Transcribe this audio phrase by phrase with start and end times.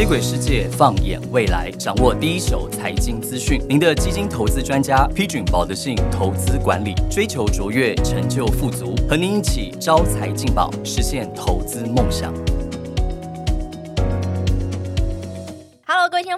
[0.00, 3.60] 接轨世界，放眼未来，掌握第一手财经资讯。
[3.68, 12.32] 您的基金投资专家，批准保德信投资管理，追求卓越，成就富足，和您一起招财进宝，实现投资梦想。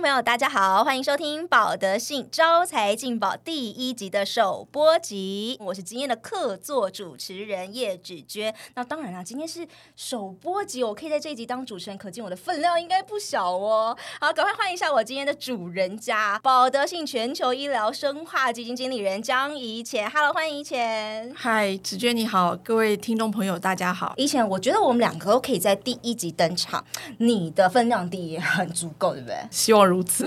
[0.02, 5.56] 众朋友，大家好，欢迎收听保德信招财进宝第一集的首播集。
[5.60, 8.52] 我是今天的客座主持人叶芷娟。
[8.74, 9.64] 那当然啦，今天是
[9.94, 13.96] 首播集，我可以在这一集当主持人，可见我的分量应该不小哦。
[14.20, 20.10] 好，赶快欢迎一下我今天的主人家，保德信全球医疗生化基金经理人江怡浅。
[20.10, 21.32] Hello，欢迎怡浅。
[21.36, 24.14] 嗨，芷娟你好，各位听众朋友大家好。
[24.16, 26.84] 怡浅，我觉得我们两个都可以在第一集登场，
[27.18, 29.36] 你的分量第一很足够，对不对？
[29.52, 30.24] 希望如此。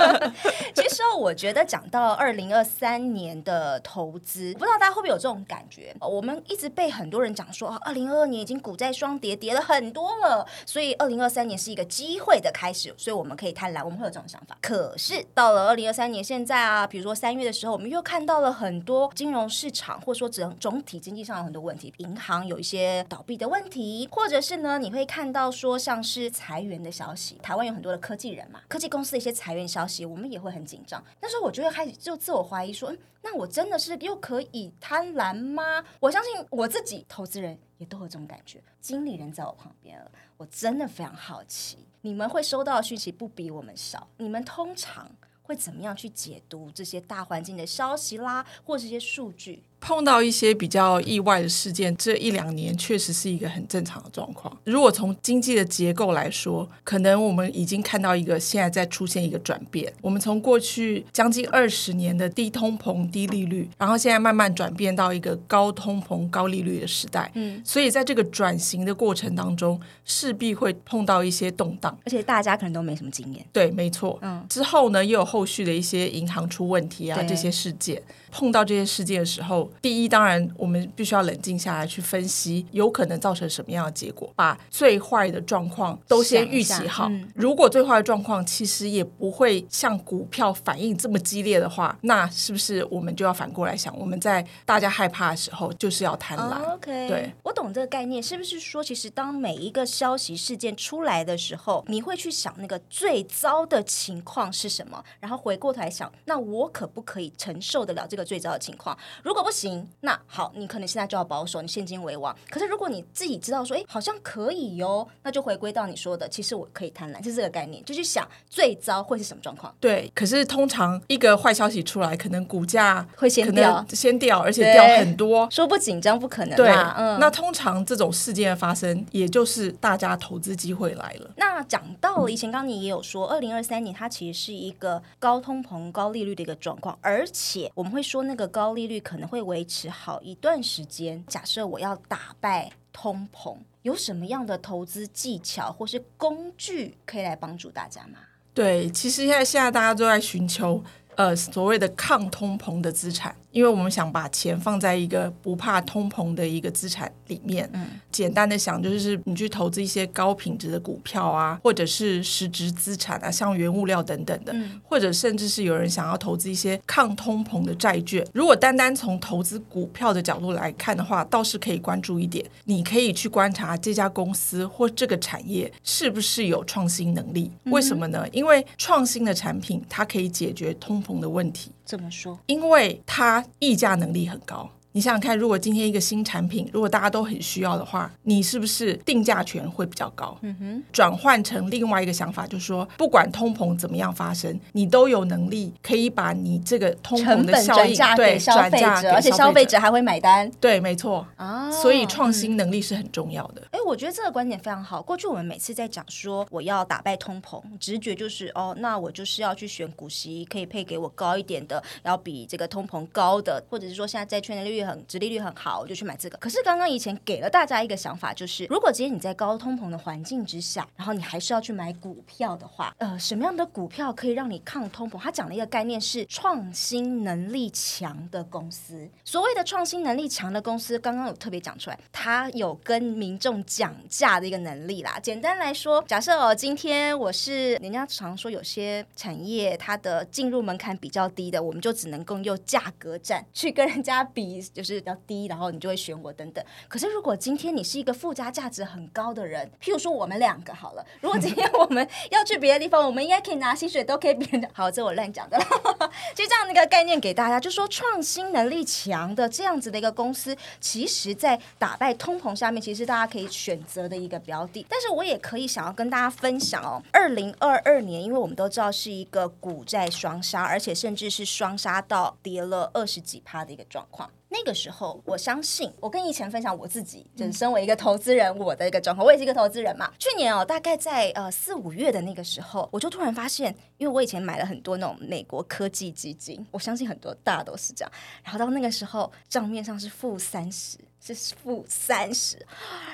[0.74, 5.94] 其实我觉得讲到二零二三年的投资，不知道大家会不会有这种感觉？
[6.00, 14.56] 我们一直被很多人讲说，二零二二年已经股债双跌，跌了很多了，所以二零二三年是一个机会的开始，所以我们可以贪婪，我们会有这种想法。
[14.62, 31.04] 可是到了二零二三年现在啊，比如说三月的时候，我们又看到了很多金融市场，或者说整总体经济上有很多问题，银行有一些倒闭的问题，或者是呢，你会看到说像是裁员的消息，台湾有很多的科技人嘛，科技公司的一些裁员消息，我们也会很紧张。
[31.20, 35.84] 那时候我就会开始就自我怀疑说，嗯，那我真的是又可以贪婪吗？
[35.98, 38.62] 我相信我自己，投资人也都有这种感觉。
[38.80, 45.10] 经理人在我旁边了，我真的非常好奇，你们会收到的讯息不比我们少，你们通常
[45.42, 49.64] 会怎么样去解读这些大环境的消息啦，或这些数据？
[49.84, 54.56] 碰到一些比较意外的事件，这一两年确实是一个很正常的状况。
[54.64, 59.92] 如果从经济的结构来说，可能我们已经看到一个现在在出现一个转变。
[60.00, 67.30] 我们从过去将近二十年的低通膨、低利率，然后现在慢慢转变到一个高通膨、高利率的时代。
[67.34, 73.44] 嗯，所以在这个转型的过程当中，势必会碰到一些动荡，而且大家可能都没什么经验。
[73.52, 74.18] 对，没错。
[74.22, 78.02] 嗯，之后呢，又有后续的一些银行出问题啊，这些事件。
[78.36, 87.10] 碰到这些事件的时候，第一，当然我们必须要冷静下来去分析，有可能造成什么样的结果，把最坏的状况都先预期好。
[87.34, 108.24] 如果最坏的状况其实也不会像股票反应这么激烈的话，那是不是我们就要反过来想，我们在大家害怕的时候，就是要贪婪？OK，对我懂这个概念，是不是说，其实当每一个消息事件出来的时候，你会去想那个最糟的情况是什么，然后回过头来想，那我可不可以承受得了这个？
[108.24, 109.63] 最糟的情况，如果不行，
[110.00, 112.34] 那好，你可能现在就要保守，你现金为王。
[112.50, 119.74] 可是如果你自己知道说，哎，好像可以哟，那就回归到你说的，其实我可以贪婪，是这个概念，就去想最糟会是什么状况。
[119.80, 125.48] 对，可是通常一个坏消息出来，可能股价会先掉，先掉，而且掉很多。
[125.50, 126.56] 说不紧张不可能。
[126.56, 131.30] 对，嗯，那通常这种事件的发生，也就是大家投资机会来了。
[131.36, 138.44] 那讲到了以前，刚你也有说，二零二三年它其实是一个高通膨、高利率的一个状况，而且我们会说那个。
[138.54, 141.24] 高利率可能会维持好一段时间。
[141.28, 148.18] 假设我要打败通膨，有什么样的投资技巧或是工具可以来帮助大家吗？
[148.52, 150.82] 对，其实现在现在大家都在寻求
[151.16, 153.34] 呃所谓的抗通膨的资产。
[153.50, 164.52] 因为我们想把钱放在一个不怕通膨的一个资产里面，嗯，简单的想就是你去投资一些高品质的股票啊，或者是实质资产啊，像原物料等等的，
[164.82, 168.26] 或者甚至是有人想要投资一些抗通膨的债券。
[168.32, 177.52] 如果单单从投资股票的角度来看的话，倒是可以关注一点，你可以去观察这家公司或这个产业是不是有创新能力。
[177.66, 178.26] 为什么呢？
[178.32, 181.70] 因为创新的产品它可以解决通膨的问题。
[181.84, 182.38] 怎么说？
[182.46, 184.70] 因为它溢价能力很高。
[184.96, 190.38] 你想想看，如果今天一个新产品，如果大家都很需要的话，你是不是定价权会比较高？
[190.42, 190.82] 嗯哼。
[190.92, 200.48] 转换成另外一个想法，就是说，不管通膨怎么样发生，你都有能力可以把你这个通膨的效应对转嫁给消费者而且消费者还会买单。
[200.60, 201.68] 对，没错啊。
[201.72, 203.62] 所以创新能力是很重要的。
[203.72, 205.02] 哎，我觉得这个观点非常好。
[205.02, 214.84] 过去我们每次在讲说我要打败通膨，直觉就是哦，那我就是要去选股息可以配给我高一点的，要比这个通膨高的，或者是说现在债券的利率。
[214.84, 216.36] 很，殖利率很好，我就去买这个。
[216.36, 225.18] 可是刚刚以前给了大家一个想法，就是如果今天你在高通膨的环境之下，然后你还是要去买股票的话，呃，什么样的股票可以让你抗通膨？
[225.18, 229.08] 他讲了一个概念是创新能力强的公司。
[229.24, 235.18] 所谓的创新能力强的公司，刚刚有特别讲出来，它有跟民众讲价的一个能力啦。
[235.20, 244.44] 简单来说，假设哦，今天我是人家常说有些产业它的进入门槛比较低的，我们就只能够用价格战去跟人家比。
[244.74, 246.64] 就是比较低，然后你就会选我等等。
[246.86, 254.68] 可是如果今天你是一个附加价值很高的人，譬如说我们两个好了，如果今天我们要去别的地方，我们应该可以拿薪水都可以别人家。
[254.72, 255.58] 好，这我乱讲的。
[256.34, 264.84] 就这样的一个概念给大家，就说创新能力强的这样子的一个公司，其实在打败通膨下面，其实大家可以去选择的一个标的。
[264.90, 274.30] 但是我也可以想要跟大家分享哦，二零二二年，因为我们都知道是一个股债双杀，而且甚至是双杀到跌了二十几趴的一个状况。
[274.50, 280.12] 那个时候，我相信我跟以前分享我自己，就身为一个投资人，我的一个状况，我也是一个投资人嘛。
[280.18, 288.12] 去年哦，大概在呃四五月的那个时候，我就突然发现，因为我以前买了很多那种美国科技基金，我相信很多大都是这样。
[288.44, 290.98] 然后到那个时候，账面上是负三十。
[291.32, 292.58] 是负三十，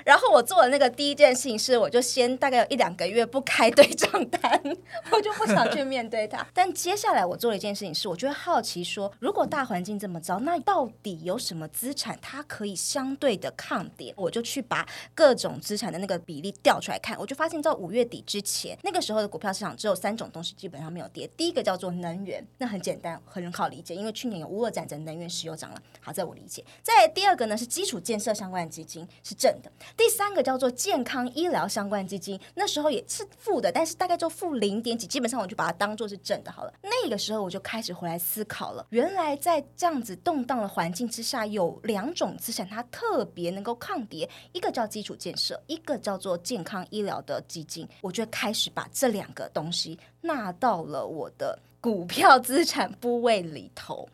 [0.04, 4.60] 然后我做的那个第一件事情是，我就先大概有一两个月不开对账单，
[5.12, 6.44] 我就不想去面对它。
[6.52, 14.12] 但接下来我做了一件事情是，我就会好奇说，如果大环境这么糟，那到底有什么资产它可以相对的抗跌？
[14.16, 14.84] 我就去把
[15.14, 21.28] 各种资产的那个比例调出来看，我就发现，在五月底之前，那个时候的股票市场只有三种东西基本上没有跌。
[21.36, 25.80] 第一个叫做能源，那很简单，很好理解，因为去年有乌俄战争，能源石油涨了。
[26.00, 26.64] 好，在我理解。
[26.82, 27.99] 再第二个呢是基础。
[28.00, 36.72] 建设相关的基金是正的，第三个叫做健康医疗相关基金，那时候也是负的，但是大概就负零点几，基本上我就把它当做是正的好了。
[36.82, 54.08] 那个时候我就开始回来思考了，原来在这样子动荡的环境之下，有两种资产它特别能够抗跌，一个叫基础建设，一个叫做健康医疗的基金，我就开始把这两个东西纳到了我的股票资产部位里头。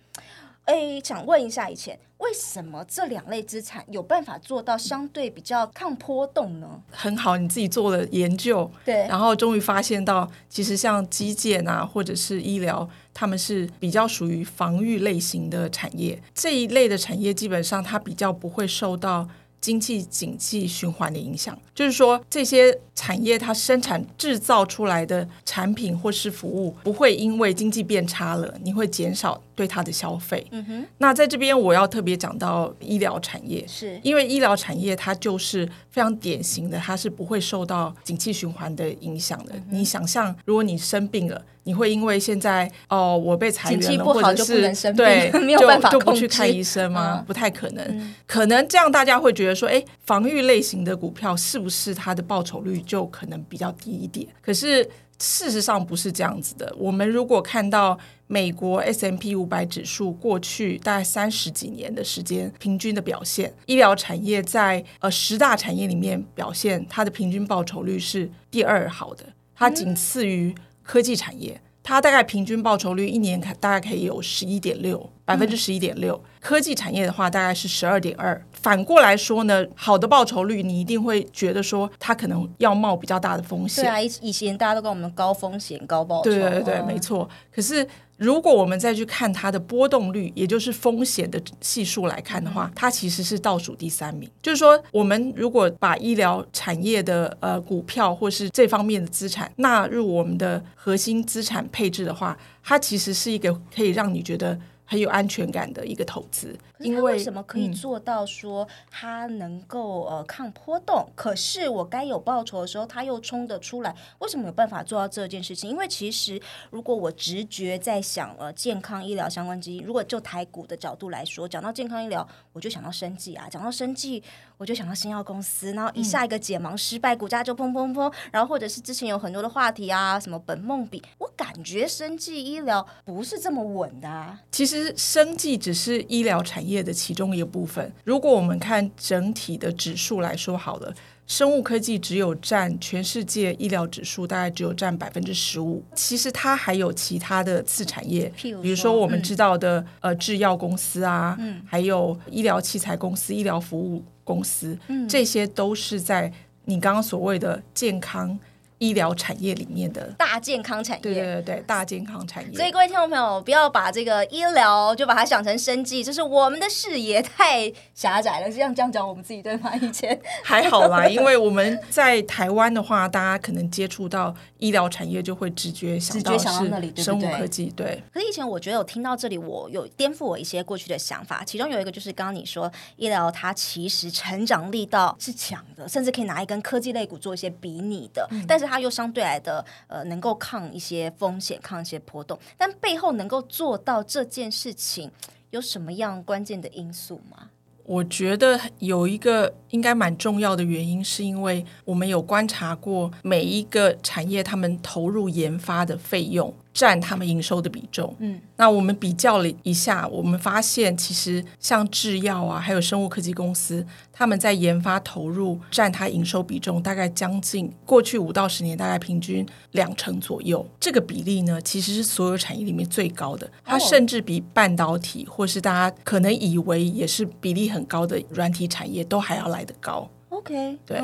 [0.67, 6.83] 哎，想问一下，以前为什么这两类资产有办法做到相对比较抗波动呢？
[6.91, 16.21] 很好，你自己做了研究，对，然后终于发现到，其实像基建啊，或者是医疗，他们是比较属于防御类型的产业。
[16.35, 19.29] 这一类的产业基本上它比较不会受到
[19.67, 22.79] 经济景气循环的影响，就是说这些。
[22.97, 30.45] 产业它生产制造出来的产品或是服务，不会因为经济变差了，你会减少对它的消费。
[30.51, 30.87] 嗯哼。
[30.97, 39.53] 那在这边我要特别讲到医疗产业，是因为医疗产业它就是非常典型的，它是不会受到景气循环的影响的。
[39.69, 47.25] 你想象，如果你生病了，你会因为现在哦我被裁员了，或者是对 没有办法就不去看医生吗？
[47.27, 48.15] 不太可能。
[48.25, 52.81] 可能这样大家会觉得说，哎，防御类型的股票是不是它的报酬率？
[52.83, 56.73] 就可能比较低一点，可是事实上不是这样子的。
[56.79, 57.99] 我们如果看到
[58.29, 69.25] 美国 S M P 五百指数过去大概三十几年的时间平均的表现，医疗产业在呃十大产业里面表现，它的平均报酬率是第二好的，
[69.55, 70.55] 它仅次于
[70.87, 71.61] 科技产业。
[71.87, 78.41] 它大概平均报酬率一年可大概可以有十一点六百分之十一点六，科技产业的话大概是十二点二。
[78.53, 83.85] 反过来说呢，好的报酬率你一定会觉得说它可能要冒比较大的风险。
[83.85, 86.31] 对啊，以以前大家都跟我们高风险高报酬。
[86.31, 87.29] 对对对，没错。
[87.53, 87.87] 可是。
[88.19, 94.27] 如果我们再去看它的波动率，也就是风险的系数来看的话，它其实是倒数第三名。
[94.41, 102.35] 就是说，我们如果把医疗产业的呃股票或是这方面的资产纳入我们的核心资产配置的话，
[102.65, 104.59] 它其实是一个可以让你觉得。
[104.87, 111.09] 很有安全感的一个投资，因为什么可以做到说它能够呃抗波动？
[111.17, 113.95] 可是我该有报酬的时候，它又冲得出来。
[114.21, 115.69] 为什么有办法做到这件事情？
[115.69, 116.41] 因为其实
[116.71, 124.23] 如果我直觉在想呃健康医疗相关基金，如果就台股的角度来说，讲到健康医疗，我就想到生计啊，讲到生计。
[124.59, 134.09] 我就想到新药公司，然后一下一个解盲失败，股价就砰砰砰，然后或者是之前有很多的话题啊，什么本梦比，我感觉生技医疗不是这么稳的。
[134.09, 134.41] 啊。
[134.51, 137.93] 其实生技只是医疗产业的其中一个部分。
[138.05, 140.95] 如果我们看整体的指数来说，好了。
[141.27, 156.33] 生物科技只有占全世界医疗指数大概只有占百分之十五，其实它还有其他的次产业，比如说我们知道的呃制药公司啊，嗯，还有医疗器材公司、医疗服务公司，嗯，这些都是在
[156.65, 158.39] 你刚刚所谓的健康。
[158.79, 162.55] 医疗产业里面的大健康产业，对对对，大健康产业。
[162.55, 168.51] 所以各位听众朋友，不要把这个医疗就把它想成生计，就是我们的视野太狭窄了。
[168.51, 169.75] 这样这样讲，我们自己对吗？
[169.77, 177.73] 以前还好啦， 因为我们在台湾的话，大家可能接触到医疗产业就会直觉想到是生物科技。
[177.75, 178.03] 对。
[178.13, 181.43] 可是以前我觉得我听到这里，我有颠覆我一些过去的想法。
[181.47, 188.66] 其中有一个就是刚刚你说医疗，它其实成长力道是强的，甚至可以拿一根科技类股做一些比拟的，但是。
[188.67, 195.11] 它又相对来的呃，能够抗一些风险，抗一些波动，但背后能够做到这件事情，
[195.51, 197.51] 有什么样关键的因素吗？
[197.85, 206.53] 我觉得有一个应该蛮重要的原因，是因为我们有观察过每一个产业他们投入研发的费用。
[206.77, 208.15] 占他们营收的比重。
[208.19, 220.69] 嗯，那我们比较了一下，我们发现其实像制药啊，还有生物科技公司，他们在研发投入占它营收比重大概将近过去五到十年大概平均两成左右。
[220.79, 223.51] 这个比例呢，其实是所有产业里面最高的。
[223.65, 230.07] 它甚至比半导体或是大家可能以为也是比例很高的软体产业都还要来得高。
[230.29, 231.01] OK，对。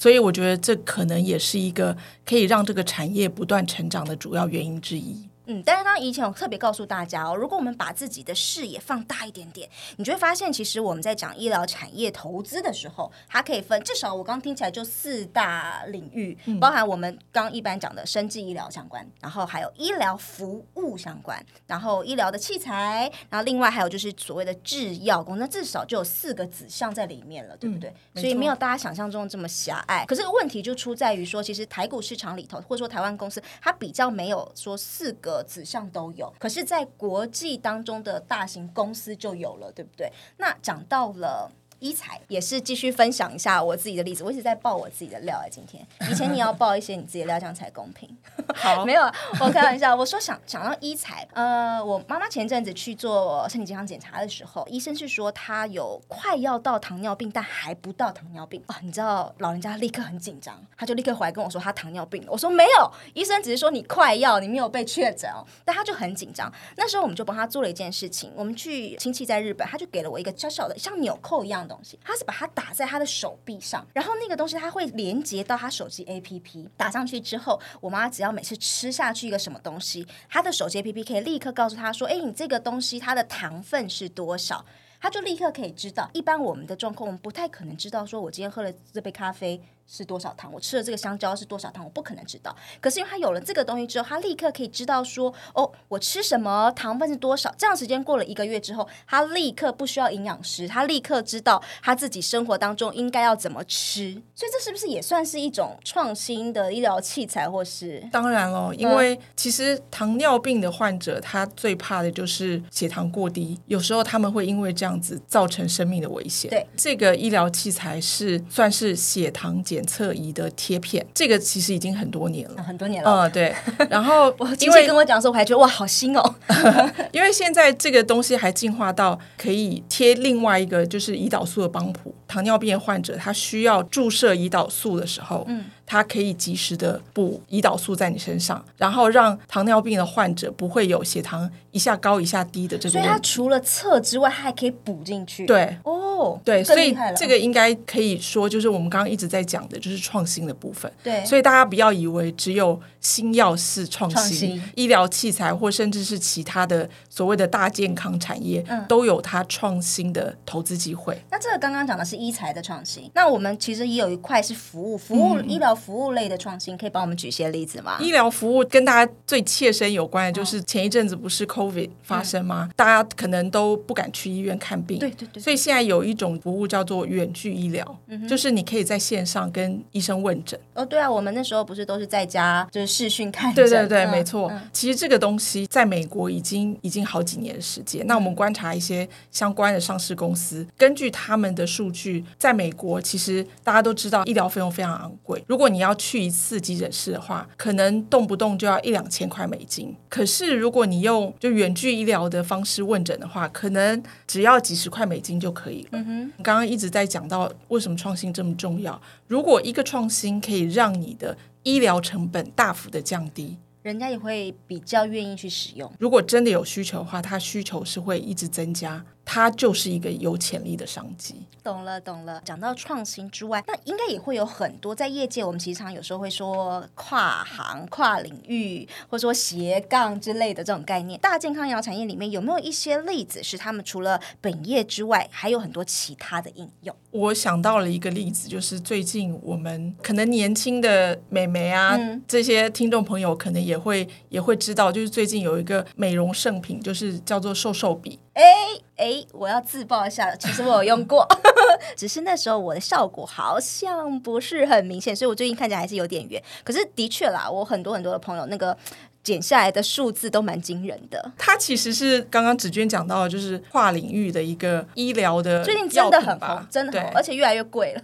[0.00, 5.29] 所以我觉得这可能也是一个可以让这个产业不断成长的主要原因之一。
[5.50, 27.92] 嗯，但是刚刚以前我特别告诉大家哦，如果我们把自己的视野放大一点点，你就会发现，其实我们在讲医疗产业投资的时候，它可以分至少我刚听起来就四大领域，包含我们刚一般讲的生技医疗相关，然后还有医疗服务相关，然后医疗的器材，然后另外还有就是所谓的制药工，那至少就有四个子项在里面了，对不对？
[28.14, 30.04] 所以没有大家想象中这么狭隘。
[30.06, 35.39] 可是问题就出在于说，其实台股市场里头，或者说台湾公司，它比较没有说四个。
[35.44, 40.12] 指向都有，可是，在国际当中的大型公司就有了，对不对？
[40.36, 41.50] 那讲到了。
[41.80, 48.08] 一才也是继续分享一下我自己的例子，我一直在爆我自己的料哎，今天以前你要爆一些你自己的料，这样才公平。
[48.54, 49.02] 好， 没有，
[49.40, 49.96] 我开玩笑。
[49.96, 58.76] 我说想想到一才，呃，我妈妈前阵子去做身体健康检查的时候，医生是说她有快要到糖尿病，但还不到糖尿病啊。
[58.82, 62.28] 你知道老人家立刻很紧张，他就立刻回来跟我说他糖尿病了。
[62.30, 65.46] 我说没有，医生只是说你快要，你没有被确诊哦。
[65.64, 66.52] 但他就很紧张。
[66.76, 71.66] 那时候我们就帮他做了一件事情，我们去亲戚在日本，他就给了我一个小小的像纽扣一样。
[71.72, 84.64] 东西，他是把它打在他的手臂上，然后那个东西它会连接到他手机 APP，打上去之后，我妈只要每次吃下去一个什么东西，他的手机 APP 可以立刻告诉他说：“哎，你这个东西它的糖分是多少？”
[85.02, 86.10] 他就立刻可以知道。
[86.12, 89.58] 一般我们的状况，我们不太可能知道，说我今天喝了这杯咖啡。
[89.92, 90.52] 是多少糖？
[90.52, 91.84] 我吃了这个香蕉是多少糖？
[91.84, 92.54] 我不可能知道。
[92.80, 97.52] 可是因为他有了这个东西之后，他立刻可以知道说，哦，我吃什么糖分是多少？
[97.58, 104.12] 这样时间过了一个月之后，他立刻不需要营养师，他立刻知道他自己生活当中应该要怎么吃。
[104.32, 108.00] 所以这是不是也算是一种创新的医疗器材，或是？
[108.12, 116.48] 当然了，因为其实糖尿病的患者他最怕的就是血糖过低，有时候他们会因为这样子造成生命的危险。
[116.48, 119.79] 对，这个医疗器材是算是血糖检。
[119.80, 123.22] 检测仪的贴片，这个其实已经很多年了，很多年了。
[123.22, 123.54] 嗯，对。
[123.88, 126.34] 然后我因为跟我讲的时候，我还觉得哇，好新哦。
[127.12, 132.14] 因为现在这个东西还进化到可以贴另外一个，就是胰岛素的帮谱。
[132.28, 135.64] 糖尿病患者他需要注射胰岛素的时候，嗯。
[135.90, 142.92] 它可以及时的补胰岛素在你身上，然后让糖尿病的患者不会有血糖一下高一下低的这个。
[142.92, 145.44] 所以它除了测之外，它还可以补进去。
[145.46, 150.88] 对，哦，对，所以这个应该可以说就是我们刚刚一直在讲的，就是创新的部分。
[151.02, 161.20] 对，所以大家不要以为只有新药是创新，医疗器材或甚至是其他的所谓的大健康产业，嗯都有它创新的投资机会。
[161.32, 165.76] 那这个刚刚讲的是医材的创新，那我们其实也有一块是服务，服务医疗。
[165.80, 167.96] 服务类的创新，可以帮我们举些例子吗？
[168.00, 172.70] 医疗服务跟大家最切身有关的，就是前一阵子不是 COVID 发生吗？
[172.76, 175.42] 大家可能都不敢去医院看病，对对对。
[175.42, 180.58] 所以现在有一种服务叫做远距医疗，就是你可以在线上跟医生问诊。
[180.74, 183.64] 哦，对啊，我们那时候不是都是在家就是视讯看诊？
[183.64, 184.52] 对对对，没错。
[184.72, 188.06] 其实这个东西在美国已经已经好几年的时间。
[188.06, 195.42] 那我们观察一些相关的上市公司，根据他们的数据，在美国其实大家都知道医疗费用非常昂贵。
[195.46, 199.94] 如果你要去一次急诊室的话，可能动不动就要一两千块美金。
[200.08, 205.88] 可是如果你用就远距医疗的方式问诊的话，可能只要几十块美金就可以了。
[205.92, 209.00] 嗯哼，刚刚一直在讲到为什么创新这么重要。
[209.26, 213.56] 如果一个创新可以让你的医疗成本大幅的降低。
[213.82, 215.90] 人家也会比较愿意去使用。
[215.98, 221.36] 如果真的有需求的话，它需求是会一直增加，它就是一个有潜力的商机。
[221.62, 222.40] 懂了，懂了。
[222.44, 231.18] 讲到创新之外，那应该也会有很多在业界，我们其实常有时候会说跨行、跨领域，或者说斜杠之类的这种概念。
[231.20, 236.94] 大健康医疗产业里面有没有一些例子，是他们除了本业之外，还有很多其他的应用？
[237.12, 243.70] 我想到了一个例子，就是最近我们可能年轻的美眉啊，这些听众朋友可能也。
[243.70, 248.18] 也会也会知道，就是最近有一个美容圣品，就是叫做瘦瘦笔。
[248.40, 251.26] 哎哎，我要自爆一下，其实我有用过，
[251.96, 256.42] 只是那时候我的效果好像不是很明显，所以我最近看起来还是有点圆。
[256.64, 258.76] 可是的确啦，我很多很多的朋友那个。
[259.22, 261.32] 减下来的数字都蛮惊人的。
[261.36, 268.02] 它其实是刚刚芷娟讲到的，就是跨领域的一个医疗的最近真的很红，真的很红，而且越来越贵了。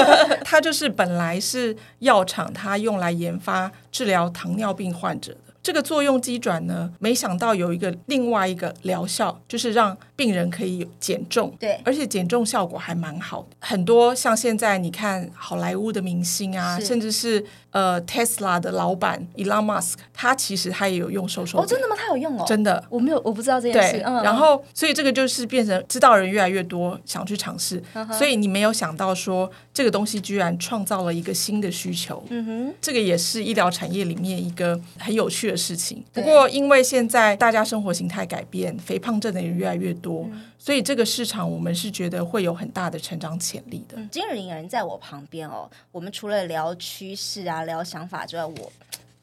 [0.44, 5.47] 它就是本来是药厂它用来研发治疗糖尿病患者的。
[5.62, 11.80] 这个作用机转呢，没想到有一个另外一个疗效，就是让病人可以减重，对。
[11.84, 13.56] 而且减重效果还蛮好的。
[13.60, 21.94] 很多像现在你看好莱坞的明星啊，甚至是呃 Tesla 的老板 Elon Musk，他其实他也有用瘦瘦哦，真的吗？
[21.96, 22.84] 他有用哦，真的。
[22.90, 36.02] 我没有，我不知道这件对事。，嗯，然后所以这个就是变成知道人越来越多，想去尝试，嗯所以你没有想到说这个东西居然创造了一个新的需求，嗯哼，这个也是医疗产业里面一个很有趣的事情。
[36.12, 43.96] 不过因为现在大家生活形态改变，肥胖症的人越来越多，嗯所以这个市场我们是觉得会有很大的成长潜力的。
[44.10, 48.72] 今日影人在我旁边哦，我们除了聊趋势啊、聊想法之外，我。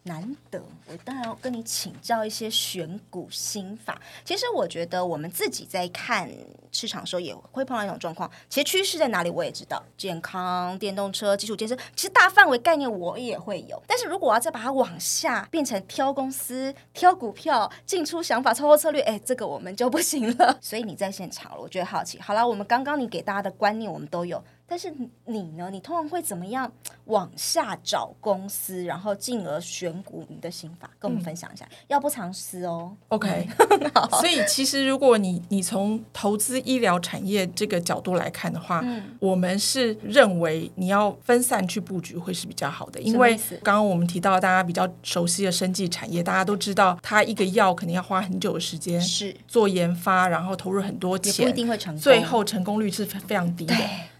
[0.07, 3.99] 难得，我当然要跟你请教一些选股心法。
[4.23, 6.29] 其实我觉得我们自己在看
[6.71, 8.29] 市场的时候，也会碰到一种状况。
[8.47, 13.81] 其实趋势在哪里，我也知道，健康、电动车、基础建设，其实大范围概念我也会有。
[13.87, 20.55] 但是如果我要再把它往下变成挑公司、挑股票、进出想法、操作策略，哎，这个我们就不行了。
[20.61, 22.21] 所以你在现场了，我觉得好奇。
[22.21, 24.93] 好了，我们刚刚你给大家的观念我们都有，但是
[25.25, 25.69] 你呢？
[25.71, 26.71] 你通常会怎么样
[27.05, 30.25] 往下找公司，然后进而选股？
[30.27, 32.95] 你的心法跟我们分享一下，要不藏私哦。
[33.09, 33.47] OK，
[34.19, 39.03] 所以其实如果你你从投资医疗产业这个角度来看的话，嗯。
[39.19, 49.35] 我们是认为你要分散去布局会是比较好的，因为刚刚我们提到大家比较熟悉的生技产业，大家都知道它一个药肯定要花很久的时间是。
[49.47, 53.75] 做研发，然后投入很多也不一钱，定会成功，最后成功率是非非常低的。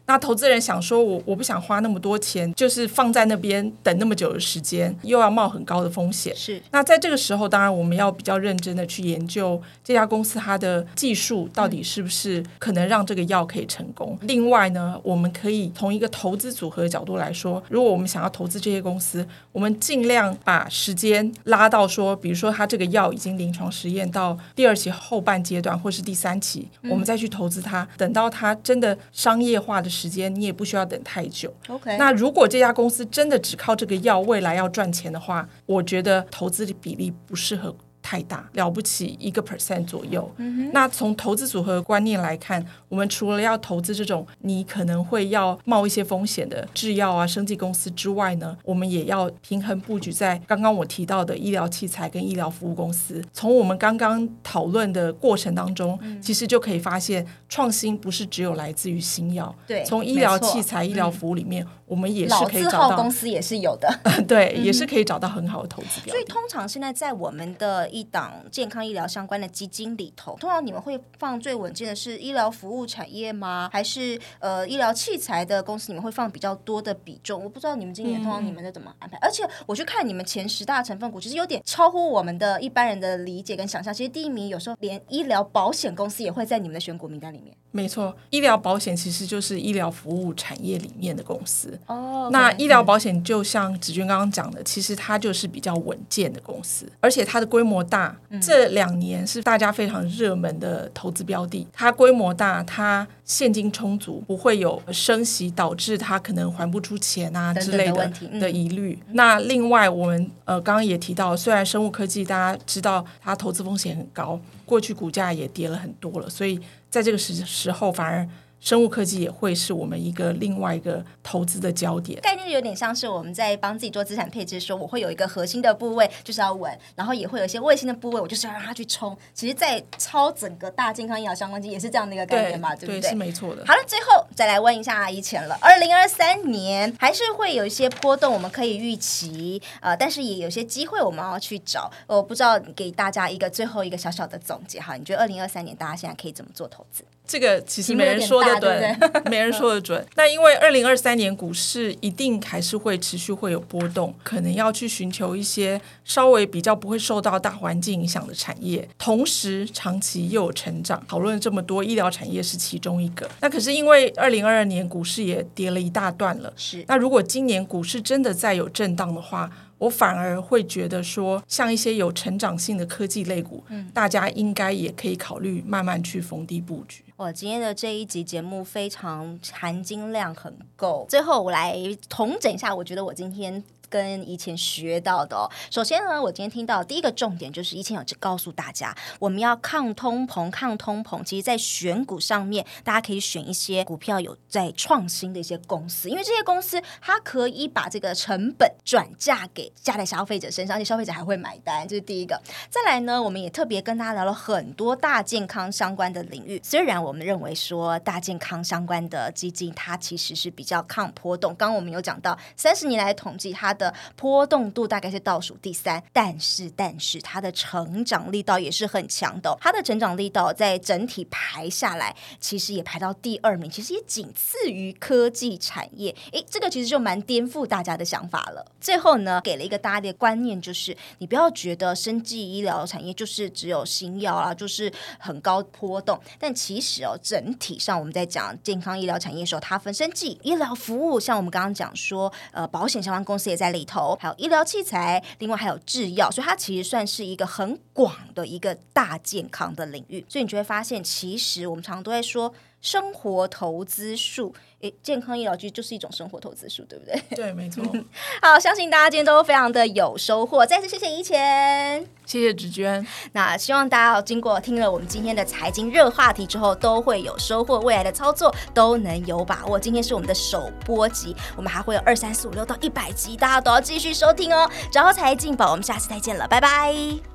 [0.05, 6.33] 对那投资人想说我，我不想花那么多钱，就是放在那边等那么久的时间，又要冒很高的风险。
[6.35, 14.17] 是那在这个时候，当然我们要比较认真的去研究这家公司它的技术到底是不是可能让这个药可以成功。
[14.21, 27.86] 另外呢，我们可以从一个投资组合的角度来说，如果我们想要投资这些公司，我们尽量把时间拉到说，比如说它这个药已经临床实验到第二期后半阶段，或是第三期，我们再去投资它。
[27.97, 31.53] 等到它真的商业化的时间，你也不需要等太久。
[31.69, 31.95] OK。
[31.97, 37.73] 那如果这家公司真的只靠这个药未来要赚钱的话，我觉得投资的比例不适合
[38.06, 40.32] 太大，了不起一个 percent 左右。
[40.72, 53.24] 那从投资组合的观念来看，我们除了要投资这种你可能会要冒一些风险的制药啊、生技公司之外呢，我们也要平衡布局在刚刚我提到的医疗器材跟医疗服务公司。
[53.34, 63.89] 从我们刚刚讨论的过程当中，其实就可以发现，创新不是只有来自于新药，对从医疗器材、医疗服务里面，我们也是可以找到号公司也是有的，
[64.28, 66.12] 对，也是可以找到很好的投资标的。
[66.12, 73.69] 所以通常现在在我们的一档健康医疗相关的基金里头，通常你们会放最稳健的是医疗服务产业吗？
[73.71, 77.41] 还是呃医疗器材的公司你们会放比较多的比重？
[77.41, 79.17] 我不知道你们今年通常你们是怎么安排。
[79.21, 83.93] 而且我去看你们前十大成分股，其实有点超乎我们的一般人的理解跟想象。
[83.93, 87.55] 其实第一名有时候连医疗保险公司也会在你们的选股名单里面。
[87.75, 91.77] 没错，医疗保险其实就是医疗服务产业里面的公司。
[91.88, 98.15] 哦那医疗保险就像子君刚刚讲的，其实它就是比较稳健的公司，而且它的规模大。
[98.41, 101.67] 这两年是大家非常热门的投资标的。
[101.73, 108.97] 它规模大，它现金充足，不会有升息导致它可能还不出钱啊之类的的问题嗯的疑虑。
[109.11, 116.59] 那另外，我们呃刚刚也提到，虽然生物科技大家知道它投资风险很高，过去股价也跌了很多了，所以
[116.95, 118.25] 在这个时时候反而。
[118.65, 122.19] 生物科技也会是我们一个另外一个投资的焦点。
[122.21, 129.15] 概念有点像是我们在帮自己做资产配置，说我会有一个核心的部位就是要稳，然后也会有一些卫星的部位，我就是要让它去冲。
[129.36, 133.10] 其实，在超整个大健康医疗相关机也是这样的一个概念嘛，对不对，对？
[133.12, 133.63] 是没错的。
[133.67, 135.56] 好了，最后再来问一下阿姨钱了。
[135.62, 141.91] 二零二三年还是会有一些波动，我们可以预期，呃，但是也有些机会我们要去找。
[142.08, 147.04] 我不知道给大家一个最后一个小小的总结哈，你觉得二零二三年大家现在可以怎么做投资？
[147.27, 148.99] 这个其实没人说的准，
[149.31, 150.05] 没人说的准。
[150.15, 161.03] 那因为二零二三年股市一定还是会持续会有波动，可能要去寻求一些稍微比较不会受到大环境影响的产业，同时长期又有成长。
[161.07, 163.29] 讨论这么多，医疗产业是其中一个。
[163.41, 177.03] 那可是因为二零二二年股市也跌了一大段了，是那如果今年股市真的再有震荡的话，我反而会觉得说，像一些有成长性的科技类股，嗯大家应该也可以考虑慢慢去逢低布局。
[177.17, 181.05] 我今天的这一集节目非常含金量很够。
[181.09, 181.77] 最后我来
[182.09, 185.50] 统整一下，我觉得我今天跟以前学到的哦。
[185.69, 191.24] 首先呢，我今天听到第一个重点就是以前有告诉大家，我们要抗通膨，抗通膨。
[191.24, 202.41] 其实，在选股上面，大家可以选一些股票有在创新的一些公司，因为这些公司它可以把这个成本转嫁给加在消费者身上，而且消费者还会买单，这是第一个。
[202.69, 206.60] 再来呢，我们也特别跟大家聊了很多大健康相关的领域。
[206.63, 211.56] 虽然我们认为说大健康相关的基金，它其实是比较抗波动。
[211.56, 219.55] 刚刚我们有讲到，三十年来统计它的波动度大概是倒数第三，但是但是它的成长力道也是很强的。
[219.61, 226.15] 它的成长力道在整体排下来，其实也排到第二名，其实也仅次于科技产业。
[226.31, 228.65] 诶，这个其实就蛮颠覆大家的想法了。
[228.79, 236.19] 最后呢，给了一个大家的观念，就是你不要觉得生技医疗产业就是只有新药啊，就是很高波动。
[236.39, 250.23] 但其实哦，整体上我们在讲健康医疗产业的时候，它分生技医疗服务，像我们刚刚讲说，呃，保险相关公司也在在里头，还有医疗器材，另外还有制药，所以它其实算是一个很广的一个大健康的领域。
[250.30, 252.54] 所以你就会发现，其实我们常常都在说。
[252.86, 257.19] 生活投资术，诶，健康医疗局就是一种生活投资术，对不对？
[257.36, 257.84] 对，没错。
[258.39, 260.63] 好，相信大家今天都非常的有收获。
[260.63, 263.04] 再次谢谢怡前，谢谢芷娟。
[263.32, 269.80] 那希望大家经过听了我们今天的财经热话题之后，都会有收获，未来的操作都能有把握。
[269.80, 274.69] 今天是我们的首播集，我们还会有二三四五六到一百集，大家都要继续收听哦。
[274.93, 277.35] 然后财进宝，我们下次再见了，拜拜。